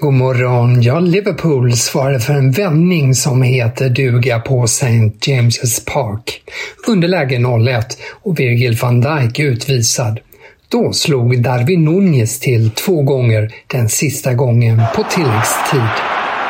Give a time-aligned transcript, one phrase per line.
[0.00, 0.82] God morgon.
[0.82, 4.86] Ja, Liverpool svarade för en vändning som heter duga på St.
[5.20, 6.42] James' Park.
[6.86, 7.82] Underläge 0-1
[8.22, 10.20] och Virgil van Dijk utvisad.
[10.68, 15.90] Då slog Darwin Nunez till två gånger, den sista gången på tilläggstid.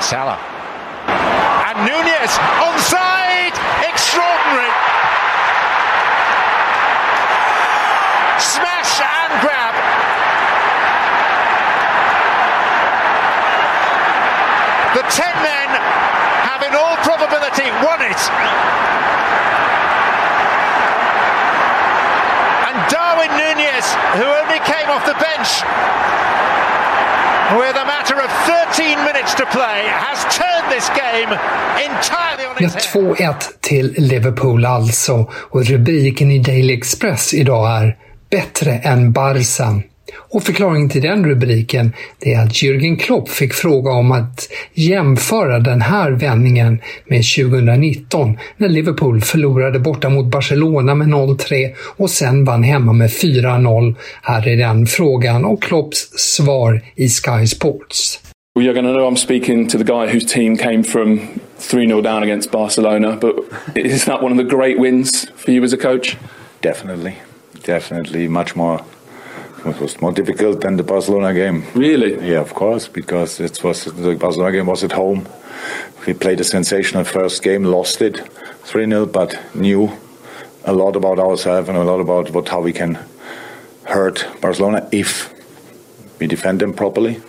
[0.00, 0.38] Salah.
[1.68, 3.54] And Nunez onside!
[3.92, 4.72] Extraordinary!
[8.38, 10.01] Smash and grab!
[15.20, 15.68] Ten men
[16.48, 18.20] have in all probability won it.
[22.66, 23.86] And Darwin Nunez,
[24.18, 25.50] who only came off the bench
[27.60, 31.30] with a matter of 13 minutes to play, has turned this game
[31.88, 33.16] entirely on its head.
[33.16, 37.96] 2-1 till Liverpool alltså och rubriken i Daily Express idag är
[38.30, 39.91] “Bättre än Barca”.
[40.14, 45.80] Och förklaringen till den rubriken är att Jürgen Klopp fick fråga om att jämföra den
[45.82, 52.62] här vändningen med 2019 när Liverpool förlorade borta mot Barcelona med 0-3 och sen vann
[52.62, 53.94] hemma med 4-0.
[54.22, 58.20] Här är den frågan och Klopps svar i Sky Sports.
[58.54, 61.20] Well, you're going to know I'm speaking to the guy whose team came from
[61.56, 63.34] 3 0 down against Barcelona, but
[63.74, 66.18] is that one of the great wins for you as a coach?
[66.60, 67.16] Definitely,
[67.62, 68.84] definitely much more.
[69.64, 71.64] It was more difficult than the Barcelona game.
[71.74, 72.14] Really?
[72.30, 75.26] Yeah, of course, because it was the Barcelona game was at home.
[76.06, 78.20] We played a sensational first game, lost it
[78.64, 79.90] 3 0, but knew
[80.64, 82.98] a lot about ourselves and a lot about what how we can
[83.84, 85.32] hurt Barcelona if
[86.18, 87.20] we defend them properly.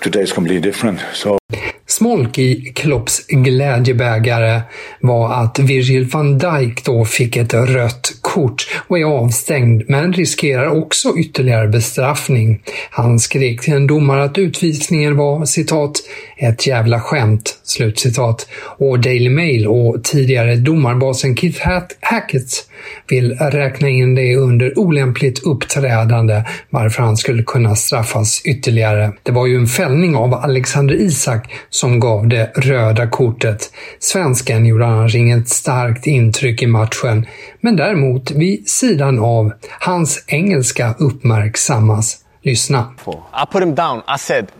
[0.00, 1.00] Today is completely different.
[1.14, 1.38] So
[1.86, 4.62] Smolk i Klopps glädjebägare
[5.00, 10.66] var att Virgil van Dijk då fick ett rött kort och är avstängd men riskerar
[10.66, 12.62] också ytterligare bestraffning.
[12.90, 15.92] Han skrek till en domare att utvisningen var citat
[16.38, 18.48] “ett jävla skämt” slutcitat
[18.78, 21.68] och Daily Mail och tidigare domarbasen Keith
[22.00, 22.66] Hackett
[23.08, 29.12] vill räkna in det under olämpligt uppträdande varför han skulle kunna straffas ytterligare.
[29.22, 33.70] Det var ju en fällning av Alexander Isak som gav det röda kortet.
[33.98, 37.26] Svensken gjorde annars inget starkt intryck i matchen,
[37.60, 42.22] men däremot vid sidan av hans engelska uppmärksammas.
[42.42, 42.94] Lyssna.
[43.34, 44.02] I put him down.
[44.06, 44.52] I said,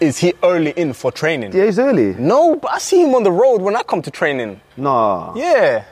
[0.00, 1.52] is he early in for training?
[1.54, 2.14] Yeah, he's early.
[2.18, 4.60] No, but I see him on the road when I come to training.
[4.76, 5.34] Nah.
[5.36, 5.84] Yeah.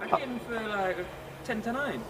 [0.00, 0.96] I get him for like
[1.44, 2.00] 10 to 9.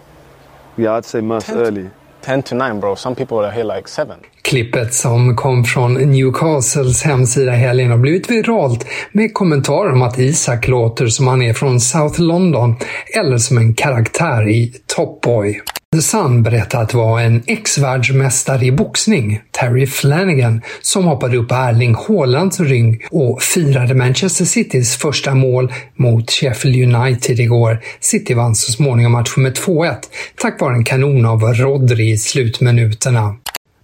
[0.77, 1.89] Yeah, I'd say most early.
[2.21, 2.95] 10 to 9, bro.
[2.95, 4.21] Some people are here like 7.
[4.49, 10.67] Klippet som kom från Newcastles hemsida helgen har blivit viralt med kommentarer om att Isak
[10.67, 12.75] låter som han är från South London
[13.19, 15.61] eller som en karaktär i Top Boy.
[15.95, 21.49] The Sun berättar att det var en ex-världsmästare i boxning, Terry Flanagan, som hoppade upp
[21.49, 27.81] på Erling Haalands ring och firade Manchester Citys första mål mot Sheffield United igår.
[27.99, 29.95] City vann så småningom matchen med 2-1
[30.41, 33.35] tack vare en kanon av Rodri i slutminuterna.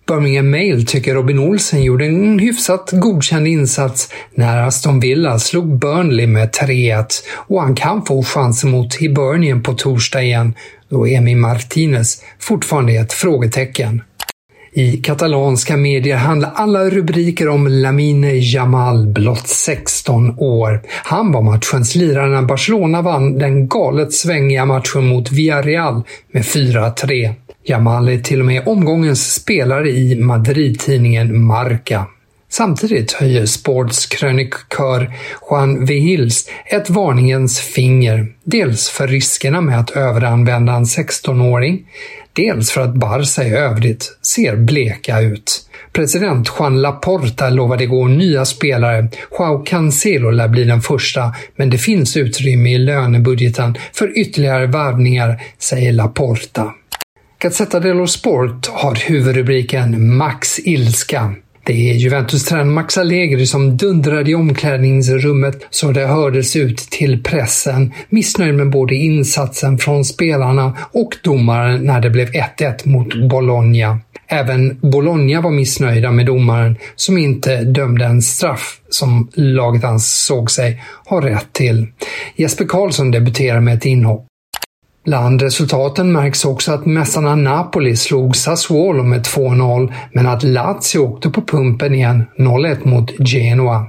[0.07, 6.27] Birmingham Mail tycker Robin Olsen gjorde en hyfsat godkänd insats när Aston Villa slog Burnley
[6.27, 10.53] med 3-1 och han kan få chansen mot Hibernian på torsdag igen.
[10.89, 14.01] Då Emi Martinez fortfarande är ett frågetecken.
[14.77, 20.81] I katalanska medier handlar alla rubriker om Lamine Jamal, blott 16 år.
[21.03, 27.33] Han var matchens lirare när Barcelona vann den galet svängiga matchen mot Villarreal med 4-3.
[27.63, 32.05] Jamal är till och med omgångens spelare i Madrid-tidningen Marca.
[32.49, 35.13] Samtidigt höjer sportskrönikör
[35.49, 41.87] Juan Vihils ett varningens finger, dels för riskerna med att överanvända en 16-åring,
[42.33, 45.61] dels för att Barca i övrigt ser bleka ut.
[45.93, 49.07] President Juan Laporta lovade igår nya spelare.
[49.31, 55.41] Joao Cancelo lär bli den första, men det finns utrymme i lönebudgeten för ytterligare värvningar,
[55.59, 56.73] säger Laporta.
[57.39, 61.35] Gazzetta dello Sport har huvudrubriken “Max ilska”.
[61.67, 67.93] Det är Juventus-tränaren Max Allegri som dundrade i omklädningsrummet så det hördes ut till pressen,
[68.09, 73.99] missnöjd med både insatsen från spelarna och domaren när det blev 1-1 mot Bologna.
[74.27, 80.81] Även Bologna var missnöjda med domaren som inte dömde en straff som laget ansåg sig
[81.05, 81.87] ha rätt till.
[82.35, 84.27] Jesper Karlsson debuterar med ett inhopp.
[85.05, 91.29] Bland resultaten märks också att mästarna Napoli slog Sassuolo med 2-0, men att Lazio åkte
[91.29, 93.87] på pumpen igen 0-1 mot Genoa.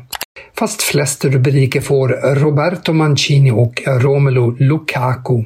[0.58, 5.44] Fast flest rubriker får Roberto Mancini och Romelu Lukaku.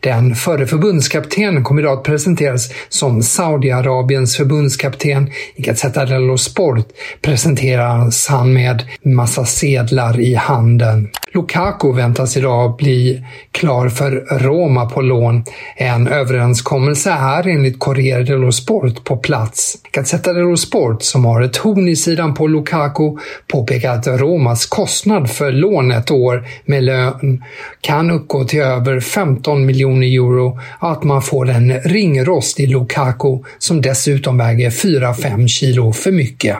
[0.00, 5.30] Den förre förbundskaptenen kommer idag att presenteras som Saudiarabiens förbundskapten.
[5.54, 6.86] I Gazzetta dello Sport
[7.22, 11.08] presenteras han med massa sedlar i handen.
[11.36, 15.44] Lukaku väntas idag bli klar för Roma på lån.
[15.76, 19.76] En överenskommelse är enligt Corriere dello Sport på plats.
[19.92, 23.16] Gazzetta dello Sport, som har ett horn i sidan på Lukaku,
[23.52, 27.44] påpekar att Romas kostnad för lån ett år med lön
[27.80, 33.38] kan uppgå till över 15 miljoner euro och att man får en ringrost i Lukaku
[33.58, 36.56] som dessutom väger 4-5 kilo för mycket.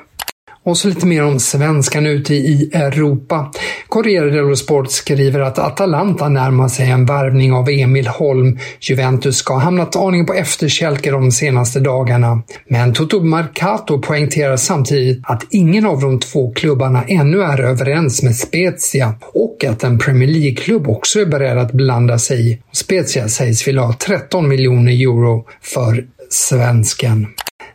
[0.66, 3.52] Och så lite mer om svenskan ute i Europa.
[3.88, 8.58] Corriere dello Sport skriver att Atalanta närmar sig en värvning av Emil Holm.
[8.80, 12.42] Juventus ska ha hamnat aningen på efterkälke de senaste dagarna.
[12.68, 18.36] Men Toto Marcato poängterar samtidigt att ingen av de två klubbarna ännu är överens med
[18.36, 22.58] Spezia och att en Premier League-klubb också är beredd att blanda sig i.
[22.72, 27.26] Spezia sägs vilja ha 13 miljoner euro för svensken.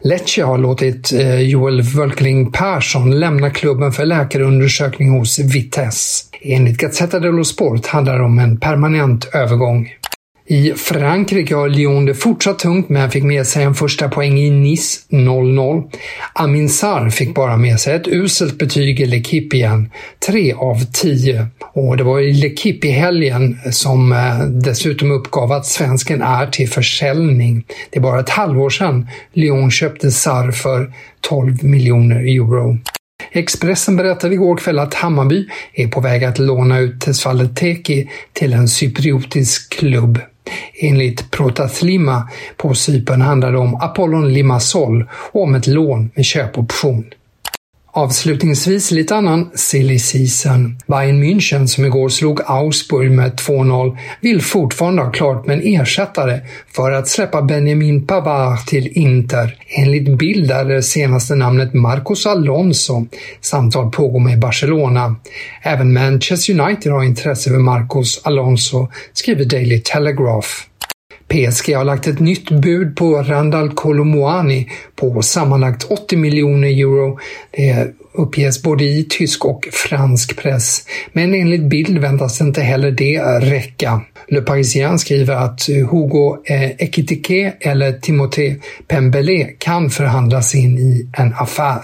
[0.03, 6.25] Lecce har låtit eh, Joel Wölkling Persson lämna klubben för läkarundersökning hos Vitesse.
[6.42, 9.89] Enligt Gazzetta dello Sport handlar det om en permanent övergång.
[10.51, 14.50] I Frankrike har Lyon det fortsatt tungt men fick med sig en första poäng i
[14.50, 15.92] Nice 0-0.
[16.33, 19.92] Amin Sarr fick bara med sig ett uselt betyg i L'Equipe igen,
[20.27, 21.48] 3 av 10.
[21.74, 26.69] Och det var i L'Equipe i helgen som eh, dessutom uppgav att svensken är till
[26.69, 27.63] försäljning.
[27.89, 32.77] Det är bara ett halvår sedan Lyon köpte Sarr för 12 miljoner euro.
[33.31, 38.53] Expressen berättade igår kväll att Hammarby är på väg att låna ut Tesfaye Teki till
[38.53, 40.19] en cypriotisk klubb.
[40.81, 47.05] Enligt Protathlima på Cypern handlar det om Apollon Limassol och om ett lån med köpoption.
[47.93, 50.77] Avslutningsvis lite annan silly season.
[50.88, 56.39] Bayern München som igår slog Augsburg med 2-0 vill fortfarande ha klart med en ersättare
[56.75, 59.55] för att släppa Benjamin Pavard till Inter.
[59.67, 63.05] Enligt bild är det senaste namnet Marcos Alonso.
[63.41, 65.15] Samtal pågår med Barcelona.
[65.61, 70.47] Även Manchester United har intresse för Marcos Alonso, skriver Daily Telegraph.
[71.31, 77.20] PSG har lagt ett nytt bud på Randall Colomuani på sammanlagt 80 miljoner euro.
[77.51, 80.84] Det uppges både i tysk och fransk press.
[81.13, 84.01] Men enligt bild väntas inte heller det räcka.
[84.27, 88.55] Le Parisien skriver att Hugo eh, Ekitike eller Timothée
[88.88, 91.82] Pembele kan förhandlas in i en affär.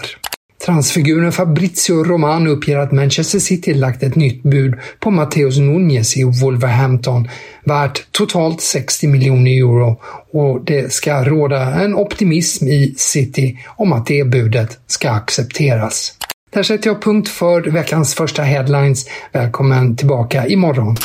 [0.64, 6.24] Transfiguren Fabrizio Romano uppger att Manchester City lagt ett nytt bud på Matteus Nunez i
[6.24, 7.28] Wolverhampton
[7.64, 10.00] värt totalt 60 miljoner euro
[10.32, 16.14] och det ska råda en optimism i City om att det budet ska accepteras.
[16.50, 19.06] Där sätter jag punkt för veckans första headlines.
[19.32, 20.96] Välkommen tillbaka imorgon.